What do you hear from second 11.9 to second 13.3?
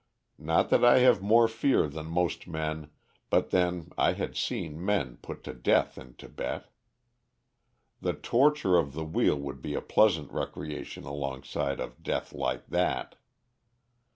death like that.